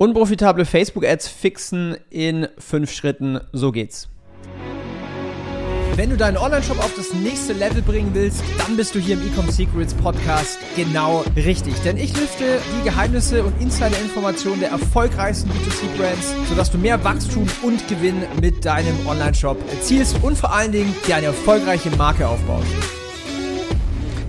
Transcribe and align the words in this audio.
Unprofitable 0.00 0.64
Facebook-Ads 0.64 1.28
fixen 1.28 1.94
in 2.08 2.48
fünf 2.56 2.90
Schritten. 2.90 3.38
So 3.52 3.70
geht's. 3.70 4.08
Wenn 5.94 6.08
du 6.08 6.16
deinen 6.16 6.38
Online-Shop 6.38 6.78
auf 6.78 6.94
das 6.96 7.12
nächste 7.12 7.52
Level 7.52 7.82
bringen 7.82 8.08
willst, 8.14 8.42
dann 8.56 8.78
bist 8.78 8.94
du 8.94 8.98
hier 8.98 9.16
im 9.16 9.28
Ecom 9.28 9.50
Secrets 9.50 9.92
Podcast 9.92 10.58
genau 10.74 11.22
richtig. 11.36 11.74
Denn 11.84 11.98
ich 11.98 12.16
lüfte 12.18 12.60
die 12.78 12.84
Geheimnisse 12.88 13.44
und 13.44 13.60
Insider-Informationen 13.60 14.60
der 14.60 14.70
erfolgreichsten 14.70 15.50
B2C-Brands, 15.50 16.48
sodass 16.48 16.70
du 16.70 16.78
mehr 16.78 17.04
Wachstum 17.04 17.46
und 17.60 17.86
Gewinn 17.86 18.22
mit 18.40 18.64
deinem 18.64 19.06
Online-Shop 19.06 19.58
erzielst 19.70 20.16
und 20.22 20.38
vor 20.38 20.54
allen 20.54 20.72
Dingen 20.72 20.94
dir 21.06 21.16
eine 21.16 21.26
erfolgreiche 21.26 21.90
Marke 21.90 22.26
aufbaust. 22.26 22.99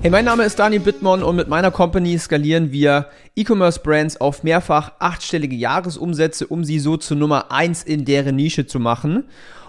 Hey, 0.03 0.09
mein 0.09 0.25
Name 0.25 0.45
ist 0.45 0.57
Dani 0.57 0.79
Bittmann 0.79 1.21
und 1.21 1.35
mit 1.35 1.47
meiner 1.47 1.69
Company 1.69 2.17
skalieren 2.17 2.71
wir 2.71 3.09
E-Commerce-Brands 3.35 4.19
auf 4.19 4.41
mehrfach 4.41 4.93
achtstellige 4.97 5.55
Jahresumsätze, 5.55 6.47
um 6.47 6.63
sie 6.63 6.79
so 6.79 6.97
zur 6.97 7.17
Nummer 7.17 7.51
eins 7.51 7.83
in 7.83 8.03
deren 8.03 8.35
Nische 8.35 8.65
zu 8.65 8.79
machen. 8.79 9.25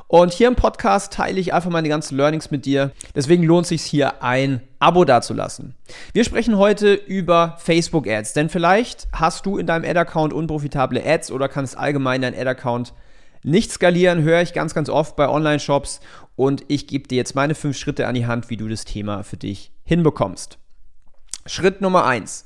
Und 0.09 0.33
hier 0.33 0.49
im 0.49 0.55
Podcast 0.55 1.13
teile 1.13 1.39
ich 1.39 1.53
einfach 1.53 1.69
meine 1.69 1.91
ganzen 1.91 2.17
Learnings 2.17 2.51
mit 2.51 2.65
dir. 2.65 2.93
Deswegen 3.15 3.43
lohnt 3.43 3.65
es 3.65 3.69
sich 3.69 3.83
hier 3.83 4.23
ein 4.23 4.63
Abo 4.79 5.05
dazulassen. 5.05 5.75
Wir 6.15 6.25
sprechen 6.25 6.57
heute 6.57 6.95
über 6.95 7.59
Facebook 7.59 8.09
Ads, 8.09 8.33
denn 8.33 8.49
vielleicht 8.49 9.09
hast 9.13 9.45
du 9.45 9.59
in 9.59 9.67
deinem 9.67 9.85
Ad-Account 9.85 10.33
unprofitable 10.33 11.05
Ads 11.05 11.31
oder 11.31 11.51
kannst 11.51 11.77
allgemein 11.77 12.23
deinen 12.23 12.41
Ad-Account 12.41 12.95
nicht 13.43 13.71
skalieren, 13.71 14.23
höre 14.23 14.41
ich 14.41 14.55
ganz, 14.55 14.73
ganz 14.73 14.89
oft 14.89 15.15
bei 15.15 15.29
Online-Shops 15.29 16.01
und 16.37 16.65
ich 16.69 16.87
gebe 16.87 17.07
dir 17.07 17.17
jetzt 17.17 17.35
meine 17.35 17.55
fünf 17.55 17.77
Schritte 17.77 18.07
an 18.07 18.15
die 18.15 18.25
Hand, 18.25 18.49
wie 18.49 18.57
du 18.57 18.67
das 18.67 18.87
Thema 18.87 19.25
für 19.25 19.37
dich 19.37 19.72
hinbekommst. 19.85 20.59
Schritt 21.47 21.81
Nummer 21.81 22.05
eins: 22.05 22.45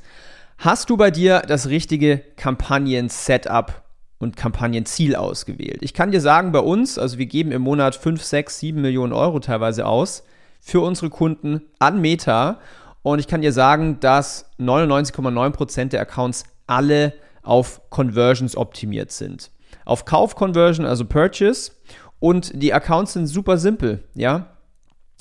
Hast 0.59 0.91
du 0.91 0.97
bei 0.97 1.11
dir 1.11 1.41
das 1.41 1.69
richtige 1.69 2.19
Kampagnen-Setup 2.37 3.83
und 4.19 4.37
Kampagnenziel 4.37 5.17
ausgewählt? 5.17 5.79
Ich 5.83 5.95
kann 5.95 6.11
dir 6.11 6.21
sagen, 6.21 6.53
bei 6.53 6.61
uns, 6.61 6.99
also 6.99 7.19
wir 7.19 7.27
geben 7.27 7.53
im 7.53 7.62
Monat 7.62 7.95
5, 7.95 8.23
6, 8.23 8.59
7 8.59 8.81
Millionen 8.81 9.12
Euro 9.12 9.41
teilweise 9.41 9.87
aus 9.87 10.25
für 10.61 10.81
unsere 10.81 11.11
Kunden 11.11 11.62
an 11.78 12.01
Meta. 12.01 12.59
Und 13.03 13.20
ich 13.20 13.28
kann 13.28 13.43
dir 13.43 13.53
sagen, 13.53 14.00
dass 14.00 14.50
99,9% 14.59 15.91
der 15.91 16.00
Accounts 16.00 16.45
alle 16.67 17.12
auf 17.43 17.81
Conversions 17.91 18.56
optimiert 18.56 19.12
sind. 19.12 19.50
Auf 19.84 20.05
Kauf-Conversion, 20.05 20.84
also 20.84 21.05
Purchase. 21.05 21.71
Und 22.19 22.50
die 22.61 22.75
Accounts 22.75 23.12
sind 23.12 23.27
super 23.27 23.59
simpel, 23.59 24.03
ja. 24.15 24.56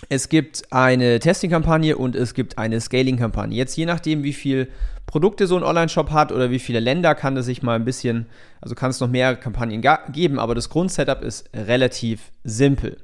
Es 0.09 0.29
gibt 0.29 0.71
eine 0.71 1.19
Testing-Kampagne 1.19 1.97
und 1.97 2.15
es 2.15 2.33
gibt 2.33 2.57
eine 2.57 2.79
Scaling-Kampagne. 2.79 3.55
Jetzt 3.55 3.77
je 3.77 3.85
nachdem, 3.85 4.23
wie 4.23 4.33
viel 4.33 4.69
Produkte 5.05 5.47
so 5.47 5.55
ein 5.55 5.63
Online-Shop 5.63 6.11
hat 6.11 6.31
oder 6.31 6.51
wie 6.51 6.59
viele 6.59 6.79
Länder, 6.79 7.15
kann 7.15 7.37
es 7.37 7.45
sich 7.45 7.63
mal 7.63 7.75
ein 7.75 7.85
bisschen, 7.85 8.25
also 8.61 8.75
kann 8.75 8.91
es 8.91 8.99
noch 8.99 9.09
mehr 9.09 9.35
Kampagnen 9.35 9.81
geben, 10.11 10.37
aber 10.39 10.53
das 10.53 10.69
Grundsetup 10.69 11.23
ist 11.23 11.49
relativ 11.53 12.31
simpel. 12.43 12.97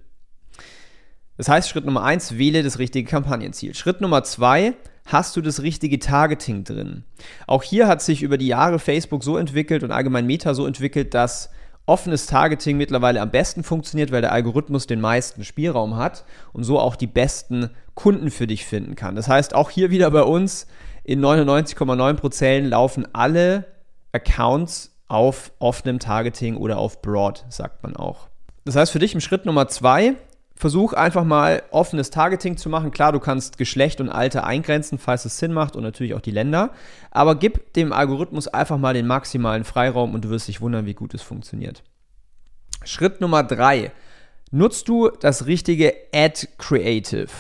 Das 1.38 1.48
heißt, 1.48 1.70
Schritt 1.70 1.86
Nummer 1.86 2.04
eins, 2.04 2.38
wähle 2.38 2.62
das 2.62 2.78
richtige 2.78 3.10
Kampagnenziel. 3.10 3.74
Schritt 3.74 4.02
Nummer 4.02 4.24
zwei, 4.24 4.74
hast 5.06 5.36
du 5.36 5.42
das 5.42 5.62
richtige 5.62 5.98
Targeting 5.98 6.64
drin. 6.64 7.04
Auch 7.48 7.64
hier 7.64 7.88
hat 7.88 8.02
sich 8.02 8.22
über 8.22 8.38
die 8.38 8.48
Jahre 8.48 8.80
Facebook 8.80 9.24
so 9.24 9.38
entwickelt 9.38 9.84
und 9.84 9.92
allgemein 9.92 10.28
Meta 10.28 10.54
so 10.54 10.68
entwickelt, 10.68 11.14
dass 11.14 11.50
offenes 11.86 12.26
Targeting 12.28 12.78
mittlerweile 12.78 13.22
am 13.22 13.32
besten 13.32 13.64
funktioniert, 13.64 14.12
weil 14.12 14.22
der 14.22 14.32
Algorithmus 14.32 14.88
den 14.88 15.02
meisten 15.02 15.44
Spielraum 15.44 15.96
hat 15.96 16.26
und 16.54 16.64
so 16.64 16.80
auch 16.80 16.96
die 16.96 17.08
besten 17.08 17.70
Kunden 17.96 18.32
für 18.32 18.48
dich 18.48 18.66
finden 18.66 18.96
kann. 18.96 19.16
Das 19.16 19.28
heißt, 19.28 19.56
auch 19.56 19.70
hier 19.70 19.90
wieder 19.90 20.10
bei 20.12 20.24
uns 20.24 20.68
in 21.04 21.20
99,9% 21.20 22.68
laufen 22.68 23.08
alle 23.14 23.66
Accounts 24.12 24.96
auf 25.08 25.52
offenem 25.60 26.00
Targeting 26.00 26.56
oder 26.56 26.78
auf 26.78 27.02
Broad, 27.02 27.46
sagt 27.50 27.84
man 27.84 27.96
auch. 27.96 28.30
Das 28.64 28.76
heißt 28.76 28.92
für 28.92 29.00
dich 29.00 29.14
im 29.14 29.22
Schritt 29.22 29.46
Nummer 29.46 29.68
zwei, 29.68 30.16
versuch 30.62 30.94
einfach 30.94 31.24
mal 31.24 31.64
offenes 31.72 32.12
Targeting 32.12 32.56
zu 32.56 32.70
machen. 32.70 32.92
Klar, 32.92 33.12
du 33.14 33.20
kannst 33.20 33.58
Geschlecht 33.58 34.00
und 34.00 34.10
Alter 34.10 34.46
eingrenzen, 34.46 35.00
falls 35.00 35.26
es 35.26 35.40
Sinn 35.40 35.54
macht 35.54 35.76
und 35.76 35.82
natürlich 35.82 36.14
auch 36.14 36.22
die 36.22 36.30
Länder. 36.30 36.70
Aber 37.10 37.34
gib 37.34 37.74
dem 37.74 37.92
Algorithmus 37.92 38.48
einfach 38.48 38.78
mal 38.78 38.94
den 38.94 39.08
maximalen 39.08 39.64
Freiraum 39.64 40.14
und 40.14 40.24
du 40.24 40.30
wirst 40.30 40.48
dich 40.48 40.62
wundern, 40.62 40.86
wie 40.86 40.94
gut 40.94 41.16
es 41.16 41.24
funktioniert. 41.24 41.82
Schritt 42.84 43.22
Nummer 43.22 43.42
drei. 43.42 43.92
Nutzt 44.52 44.88
du 44.88 45.10
das 45.10 45.48
richtige 45.48 45.96
Ad 46.14 46.48
Creative? 46.60 47.32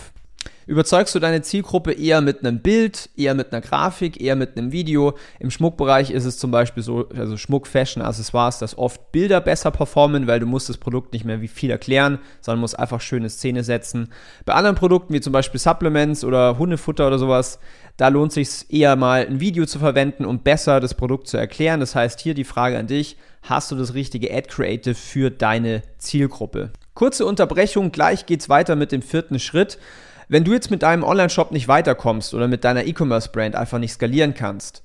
Überzeugst 0.67 1.15
du 1.15 1.19
deine 1.19 1.41
Zielgruppe 1.41 1.91
eher 1.91 2.21
mit 2.21 2.45
einem 2.45 2.59
Bild, 2.59 3.09
eher 3.17 3.33
mit 3.33 3.51
einer 3.51 3.61
Grafik, 3.61 4.21
eher 4.21 4.35
mit 4.35 4.57
einem 4.57 4.71
Video? 4.71 5.17
Im 5.39 5.49
Schmuckbereich 5.49 6.11
ist 6.11 6.25
es 6.25 6.37
zum 6.37 6.51
Beispiel 6.51 6.83
so, 6.83 7.09
also 7.09 7.35
Schmuck, 7.35 7.65
Fashion, 7.65 8.03
Accessoires, 8.03 8.59
dass 8.59 8.77
oft 8.77 9.11
Bilder 9.11 9.41
besser 9.41 9.71
performen, 9.71 10.27
weil 10.27 10.39
du 10.39 10.45
musst 10.45 10.69
das 10.69 10.77
Produkt 10.77 11.13
nicht 11.13 11.25
mehr 11.25 11.41
wie 11.41 11.47
viel 11.47 11.71
erklären, 11.71 12.19
sondern 12.41 12.61
musst 12.61 12.77
einfach 12.77 13.01
schöne 13.01 13.29
Szene 13.29 13.63
setzen. 13.63 14.09
Bei 14.45 14.53
anderen 14.53 14.75
Produkten, 14.75 15.13
wie 15.13 15.21
zum 15.21 15.33
Beispiel 15.33 15.59
Supplements 15.59 16.23
oder 16.23 16.57
Hundefutter 16.57 17.07
oder 17.07 17.17
sowas, 17.17 17.59
da 17.97 18.07
lohnt 18.07 18.35
es 18.35 18.65
sich 18.67 18.73
eher 18.73 18.95
mal 18.95 19.25
ein 19.25 19.39
Video 19.39 19.65
zu 19.65 19.79
verwenden, 19.79 20.25
um 20.25 20.39
besser 20.39 20.79
das 20.79 20.93
Produkt 20.93 21.27
zu 21.27 21.37
erklären. 21.37 21.79
Das 21.79 21.95
heißt, 21.95 22.19
hier 22.19 22.33
die 22.33 22.43
Frage 22.43 22.77
an 22.77 22.87
dich, 22.87 23.17
hast 23.43 23.71
du 23.71 23.75
das 23.75 23.93
richtige 23.95 24.31
Ad 24.31 24.47
Creative 24.49 24.95
für 24.95 25.31
deine 25.31 25.81
Zielgruppe? 25.97 26.71
Kurze 26.93 27.25
Unterbrechung, 27.25 27.91
gleich 27.91 28.25
geht's 28.25 28.49
weiter 28.49 28.75
mit 28.75 28.91
dem 28.91 29.01
vierten 29.01 29.39
Schritt. 29.39 29.77
Wenn 30.31 30.45
du 30.45 30.53
jetzt 30.53 30.71
mit 30.71 30.81
deinem 30.81 31.03
Online-Shop 31.03 31.51
nicht 31.51 31.67
weiterkommst 31.67 32.33
oder 32.33 32.47
mit 32.47 32.63
deiner 32.63 32.85
E-Commerce-Brand 32.85 33.53
einfach 33.53 33.79
nicht 33.79 33.91
skalieren 33.91 34.33
kannst, 34.33 34.81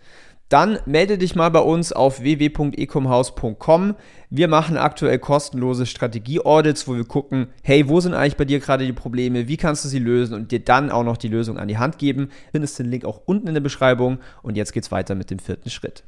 dann 0.48 0.80
melde 0.86 1.18
dich 1.18 1.36
mal 1.36 1.50
bei 1.50 1.60
uns 1.60 1.92
auf 1.92 2.20
www.ecomhouse.com. 2.20 3.94
Wir 4.28 4.48
machen 4.48 4.76
aktuell 4.76 5.20
kostenlose 5.20 5.86
Strategie-Audits, 5.86 6.88
wo 6.88 6.96
wir 6.96 7.04
gucken, 7.04 7.46
hey, 7.62 7.88
wo 7.88 8.00
sind 8.00 8.12
eigentlich 8.12 8.36
bei 8.36 8.44
dir 8.44 8.58
gerade 8.58 8.84
die 8.84 8.92
Probleme, 8.92 9.46
wie 9.46 9.56
kannst 9.56 9.84
du 9.84 9.88
sie 9.88 10.00
lösen 10.00 10.34
und 10.34 10.50
dir 10.50 10.58
dann 10.58 10.90
auch 10.90 11.04
noch 11.04 11.16
die 11.16 11.28
Lösung 11.28 11.58
an 11.58 11.68
die 11.68 11.78
Hand 11.78 11.98
geben. 11.98 12.30
Findest 12.50 12.80
den 12.80 12.90
Link 12.90 13.04
auch 13.04 13.20
unten 13.24 13.46
in 13.46 13.54
der 13.54 13.60
Beschreibung 13.60 14.18
und 14.42 14.56
jetzt 14.56 14.72
geht's 14.72 14.90
weiter 14.90 15.14
mit 15.14 15.30
dem 15.30 15.38
vierten 15.38 15.70
Schritt. 15.70 16.02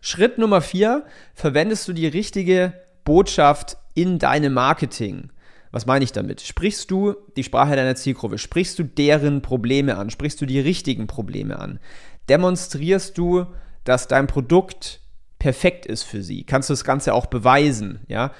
Schritt 0.00 0.36
Nummer 0.36 0.60
vier, 0.60 1.04
verwendest 1.32 1.86
du 1.86 1.92
die 1.92 2.08
richtige 2.08 2.72
Botschaft 3.04 3.76
in 3.94 4.18
deinem 4.18 4.52
Marketing. 4.52 5.30
Was 5.74 5.86
meine 5.86 6.04
ich 6.04 6.12
damit? 6.12 6.40
Sprichst 6.40 6.88
du 6.92 7.16
die 7.36 7.42
Sprache 7.42 7.74
deiner 7.74 7.96
Zielgruppe? 7.96 8.38
Sprichst 8.38 8.78
du 8.78 8.84
deren 8.84 9.42
Probleme 9.42 9.96
an? 9.96 10.08
Sprichst 10.08 10.40
du 10.40 10.46
die 10.46 10.60
richtigen 10.60 11.08
Probleme 11.08 11.58
an? 11.58 11.80
Demonstrierst 12.28 13.18
du, 13.18 13.46
dass 13.82 14.06
dein 14.06 14.28
Produkt 14.28 15.00
perfekt 15.40 15.84
ist 15.84 16.04
für 16.04 16.22
sie? 16.22 16.44
Kannst 16.44 16.70
du 16.70 16.74
das 16.74 16.84
Ganze 16.84 17.12
auch 17.12 17.26
beweisen? 17.26 17.98
Ja? 18.06 18.30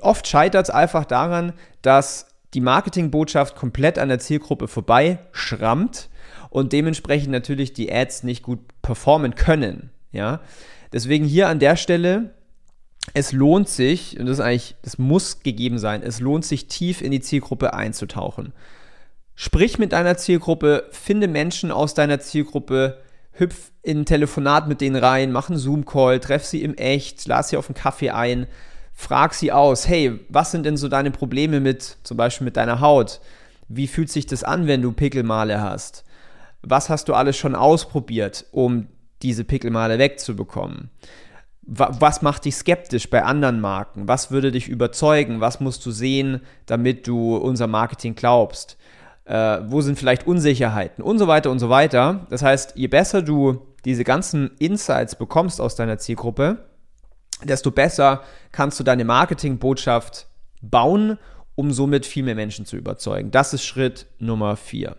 Oft 0.00 0.26
scheitert 0.26 0.64
es 0.64 0.74
einfach 0.74 1.04
daran, 1.04 1.52
dass 1.80 2.26
die 2.54 2.60
Marketingbotschaft 2.60 3.54
komplett 3.54 3.96
an 3.96 4.08
der 4.08 4.18
Zielgruppe 4.18 4.66
vorbei 4.66 5.20
schrammt 5.30 6.08
und 6.48 6.72
dementsprechend 6.72 7.30
natürlich 7.30 7.72
die 7.72 7.92
Ads 7.92 8.24
nicht 8.24 8.42
gut 8.42 8.58
performen 8.82 9.36
können. 9.36 9.90
Ja? 10.10 10.40
Deswegen 10.92 11.24
hier 11.24 11.46
an 11.50 11.60
der 11.60 11.76
Stelle 11.76 12.34
es 13.14 13.32
lohnt 13.32 13.68
sich, 13.68 14.18
und 14.18 14.26
das 14.26 14.38
ist 14.38 14.44
eigentlich, 14.44 14.76
das 14.82 14.98
muss 14.98 15.42
gegeben 15.42 15.78
sein, 15.78 16.02
es 16.02 16.20
lohnt 16.20 16.44
sich 16.44 16.68
tief 16.68 17.02
in 17.02 17.10
die 17.10 17.20
Zielgruppe 17.20 17.74
einzutauchen. 17.74 18.52
Sprich 19.34 19.78
mit 19.78 19.92
deiner 19.92 20.16
Zielgruppe, 20.16 20.86
finde 20.90 21.26
Menschen 21.26 21.72
aus 21.72 21.94
deiner 21.94 22.20
Zielgruppe, 22.20 22.98
hüpf 23.32 23.70
in 23.82 24.00
ein 24.00 24.06
Telefonat 24.06 24.68
mit 24.68 24.80
denen 24.80 24.96
rein, 24.96 25.32
mach 25.32 25.48
einen 25.48 25.58
Zoom-Call, 25.58 26.20
treff 26.20 26.44
sie 26.44 26.62
im 26.62 26.74
Echt, 26.74 27.26
lass 27.26 27.48
sie 27.48 27.56
auf 27.56 27.68
einen 27.68 27.74
Kaffee 27.74 28.10
ein, 28.10 28.46
frag 28.92 29.34
sie 29.34 29.50
aus, 29.50 29.88
hey, 29.88 30.20
was 30.28 30.50
sind 30.50 30.66
denn 30.66 30.76
so 30.76 30.88
deine 30.88 31.10
Probleme 31.10 31.60
mit, 31.60 31.96
zum 32.02 32.16
Beispiel 32.16 32.44
mit 32.44 32.56
deiner 32.56 32.80
Haut? 32.80 33.20
Wie 33.68 33.86
fühlt 33.86 34.10
sich 34.10 34.26
das 34.26 34.44
an, 34.44 34.66
wenn 34.66 34.82
du 34.82 34.92
Pickelmale 34.92 35.60
hast? 35.60 36.04
Was 36.62 36.90
hast 36.90 37.08
du 37.08 37.14
alles 37.14 37.36
schon 37.36 37.54
ausprobiert, 37.54 38.44
um 38.50 38.88
diese 39.22 39.44
Pickelmale 39.44 39.98
wegzubekommen? 39.98 40.90
Was 41.72 42.20
macht 42.20 42.46
dich 42.46 42.56
skeptisch 42.56 43.08
bei 43.08 43.22
anderen 43.22 43.60
Marken? 43.60 44.08
Was 44.08 44.32
würde 44.32 44.50
dich 44.50 44.68
überzeugen? 44.68 45.40
Was 45.40 45.60
musst 45.60 45.86
du 45.86 45.92
sehen, 45.92 46.40
damit 46.66 47.06
du 47.06 47.36
unser 47.36 47.68
Marketing 47.68 48.16
glaubst? 48.16 48.76
Äh, 49.24 49.60
wo 49.66 49.80
sind 49.80 49.96
vielleicht 49.96 50.26
Unsicherheiten? 50.26 51.04
Und 51.04 51.20
so 51.20 51.28
weiter 51.28 51.48
und 51.52 51.60
so 51.60 51.68
weiter. 51.68 52.26
Das 52.28 52.42
heißt, 52.42 52.72
je 52.74 52.88
besser 52.88 53.22
du 53.22 53.68
diese 53.84 54.02
ganzen 54.02 54.50
Insights 54.58 55.14
bekommst 55.14 55.60
aus 55.60 55.76
deiner 55.76 55.98
Zielgruppe, 55.98 56.66
desto 57.44 57.70
besser 57.70 58.22
kannst 58.50 58.80
du 58.80 58.84
deine 58.84 59.04
Marketingbotschaft 59.04 60.26
bauen, 60.60 61.18
um 61.54 61.70
somit 61.70 62.04
viel 62.04 62.24
mehr 62.24 62.34
Menschen 62.34 62.66
zu 62.66 62.76
überzeugen. 62.76 63.30
Das 63.30 63.54
ist 63.54 63.64
Schritt 63.64 64.06
Nummer 64.18 64.56
vier. 64.56 64.96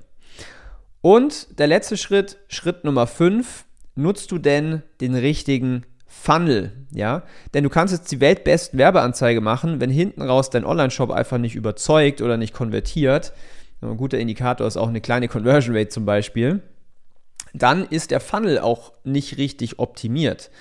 Und 1.01 1.59
der 1.59 1.67
letzte 1.67 1.97
Schritt, 1.97 2.37
Schritt 2.47 2.85
Nummer 2.85 3.07
fünf, 3.07 3.65
nutzt 3.95 4.31
du 4.31 4.37
denn 4.37 4.83
den 5.01 5.15
richtigen 5.15 5.85
Funnel, 6.13 6.73
ja, 6.91 7.23
denn 7.53 7.63
du 7.63 7.69
kannst 7.69 7.93
jetzt 7.93 8.11
die 8.11 8.19
weltbesten 8.19 8.77
Werbeanzeige 8.77 9.39
machen, 9.39 9.79
wenn 9.79 9.89
hinten 9.89 10.21
raus 10.21 10.49
dein 10.49 10.65
Online-Shop 10.65 11.09
einfach 11.09 11.37
nicht 11.37 11.55
überzeugt 11.55 12.21
oder 12.21 12.35
nicht 12.35 12.53
konvertiert, 12.53 13.31
ein 13.81 13.97
guter 13.97 14.19
Indikator 14.19 14.67
ist 14.67 14.75
auch 14.75 14.89
eine 14.89 15.01
kleine 15.01 15.29
Conversion 15.29 15.75
Rate 15.75 15.87
zum 15.87 16.05
Beispiel, 16.05 16.61
dann 17.53 17.85
ist 17.85 18.11
der 18.11 18.19
Funnel 18.19 18.59
auch 18.59 18.91
nicht 19.05 19.37
richtig 19.37 19.79
optimiert. 19.79 20.51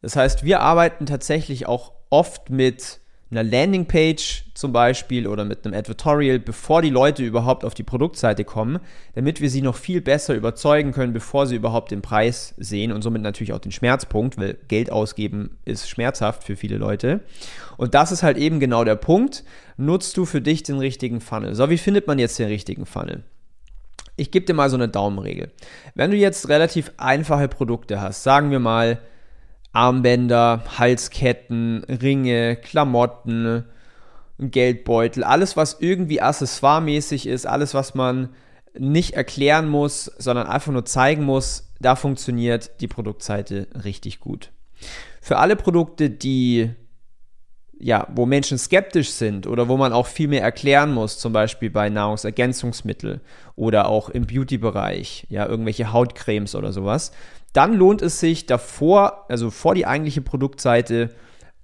Das 0.00 0.16
heißt, 0.16 0.44
wir 0.44 0.60
arbeiten 0.60 1.04
tatsächlich 1.04 1.66
auch 1.66 1.92
oft 2.10 2.48
mit 2.48 3.00
einer 3.30 3.42
Landingpage 3.42 4.44
zum 4.54 4.72
Beispiel 4.72 5.26
oder 5.26 5.44
mit 5.44 5.64
einem 5.64 5.74
Advertorial, 5.74 6.38
bevor 6.38 6.80
die 6.80 6.90
Leute 6.90 7.24
überhaupt 7.24 7.64
auf 7.64 7.74
die 7.74 7.82
Produktseite 7.82 8.44
kommen, 8.44 8.78
damit 9.14 9.40
wir 9.40 9.50
sie 9.50 9.62
noch 9.62 9.74
viel 9.74 10.00
besser 10.00 10.34
überzeugen 10.34 10.92
können, 10.92 11.12
bevor 11.12 11.46
sie 11.46 11.56
überhaupt 11.56 11.90
den 11.90 12.02
Preis 12.02 12.54
sehen 12.56 12.92
und 12.92 13.02
somit 13.02 13.22
natürlich 13.22 13.52
auch 13.52 13.58
den 13.58 13.72
Schmerzpunkt, 13.72 14.38
weil 14.38 14.56
Geld 14.68 14.92
ausgeben 14.92 15.58
ist 15.64 15.88
schmerzhaft 15.88 16.44
für 16.44 16.54
viele 16.54 16.76
Leute. 16.76 17.20
Und 17.76 17.94
das 17.94 18.12
ist 18.12 18.22
halt 18.22 18.38
eben 18.38 18.60
genau 18.60 18.84
der 18.84 18.96
Punkt. 18.96 19.42
Nutzt 19.76 20.16
du 20.16 20.24
für 20.24 20.40
dich 20.40 20.62
den 20.62 20.78
richtigen 20.78 21.20
Funnel? 21.20 21.54
So, 21.56 21.68
wie 21.68 21.78
findet 21.78 22.06
man 22.06 22.20
jetzt 22.20 22.38
den 22.38 22.46
richtigen 22.46 22.86
Funnel? 22.86 23.24
Ich 24.16 24.30
gebe 24.30 24.46
dir 24.46 24.54
mal 24.54 24.70
so 24.70 24.76
eine 24.76 24.88
Daumenregel. 24.88 25.50
Wenn 25.94 26.10
du 26.10 26.16
jetzt 26.16 26.48
relativ 26.48 26.92
einfache 26.96 27.48
Produkte 27.48 28.00
hast, 28.00 28.22
sagen 28.22 28.50
wir 28.50 28.60
mal, 28.60 28.98
Armbänder, 29.76 30.64
Halsketten, 30.78 31.84
Ringe, 31.84 32.56
Klamotten, 32.56 33.66
Geldbeutel, 34.38 35.22
alles, 35.22 35.54
was 35.58 35.76
irgendwie 35.80 36.22
accessoiremäßig 36.22 37.26
ist, 37.26 37.46
alles, 37.46 37.74
was 37.74 37.94
man 37.94 38.30
nicht 38.78 39.12
erklären 39.12 39.68
muss, 39.68 40.06
sondern 40.16 40.46
einfach 40.46 40.72
nur 40.72 40.86
zeigen 40.86 41.24
muss, 41.24 41.74
da 41.78 41.94
funktioniert 41.94 42.80
die 42.80 42.88
Produktseite 42.88 43.68
richtig 43.84 44.18
gut. 44.20 44.50
Für 45.20 45.36
alle 45.36 45.56
Produkte, 45.56 46.08
die 46.08 46.70
ja, 47.78 48.08
wo 48.14 48.24
Menschen 48.24 48.56
skeptisch 48.56 49.10
sind 49.10 49.46
oder 49.46 49.68
wo 49.68 49.76
man 49.76 49.92
auch 49.92 50.06
viel 50.06 50.28
mehr 50.28 50.42
erklären 50.42 50.94
muss, 50.94 51.18
zum 51.18 51.34
Beispiel 51.34 51.68
bei 51.68 51.90
Nahrungsergänzungsmitteln 51.90 53.20
oder 53.54 53.88
auch 53.88 54.08
im 54.08 54.26
Beauty-Bereich, 54.26 55.26
ja, 55.28 55.46
irgendwelche 55.46 55.92
Hautcremes 55.92 56.54
oder 56.54 56.72
sowas, 56.72 57.12
dann 57.56 57.74
lohnt 57.74 58.02
es 58.02 58.20
sich 58.20 58.46
davor, 58.46 59.24
also 59.28 59.50
vor 59.50 59.74
die 59.74 59.86
eigentliche 59.86 60.20
Produktseite, 60.20 61.10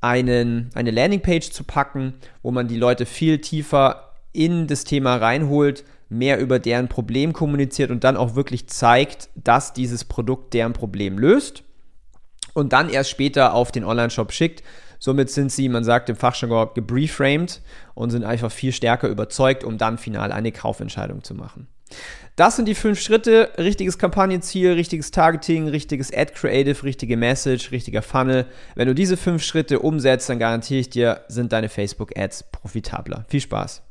einen, 0.01 0.71
eine 0.75 0.91
Landingpage 0.91 1.51
zu 1.51 1.65
packen, 1.65 2.15
wo 2.43 2.51
man 2.51 2.67
die 2.67 2.77
Leute 2.77 3.07
viel 3.07 3.41
tiefer 3.41 4.13
in 4.33 4.67
das 4.67 4.85
Thema 4.85 5.17
reinholt, 5.17 5.85
mehr 6.09 6.41
über 6.41 6.59
deren 6.59 6.89
Problem 6.89 7.33
kommuniziert 7.33 7.91
und 7.91 8.05
dann 8.05 8.17
auch 8.17 8.35
wirklich 8.35 8.69
zeigt, 8.69 9.29
dass 9.35 9.73
dieses 9.73 10.05
Produkt 10.05 10.55
deren 10.55 10.73
Problem 10.73 11.19
löst 11.19 11.63
und 12.55 12.73
dann 12.73 12.89
erst 12.89 13.11
später 13.11 13.55
auf 13.55 13.71
den 13.71 13.85
Online-Shop 13.85 14.33
schickt. 14.33 14.63
Somit 14.99 15.31
sind 15.31 15.53
sie, 15.53 15.69
man 15.69 15.85
sagt 15.85 16.09
im 16.09 16.17
Fachjargon, 16.17 16.71
gebrieframed 16.75 17.61
und 17.95 18.11
sind 18.11 18.25
einfach 18.25 18.53
viel 18.53 18.73
stärker 18.73 19.09
überzeugt, 19.09 19.65
um 19.65 19.79
dann 19.79 19.99
final 19.99 20.33
eine 20.33 20.53
Kaufentscheidung 20.53 21.23
zu 21.23 21.35
machen. 21.35 21.69
Das 22.37 22.57
sind 22.57 22.67
die 22.67 22.75
fünf 22.75 23.01
Schritte. 23.01 23.51
Richtiges 23.59 23.99
Kampagnenziel, 23.99 24.73
richtiges 24.73 25.11
Targeting, 25.11 25.69
richtiges 25.69 26.13
Ad 26.13 26.33
Creative, 26.35 26.83
richtige 26.83 27.17
Message, 27.17 27.73
richtiger 27.73 28.03
Funnel. 28.03 28.47
Wenn 28.75 28.89
du 28.89 28.95
diese 28.95 29.17
fünf 29.17 29.43
Schritte 29.43 29.81
umsetzt, 29.81 30.29
dann 30.29 30.39
garantiere 30.39 30.81
ich 30.81 30.91
dir, 30.91 31.25
sind 31.29 31.53
deine 31.53 31.69
Facebook 31.69 32.17
Ads 32.17 32.45
profitabler. 32.51 33.27
Viel 33.29 33.41
Spaß. 33.41 33.83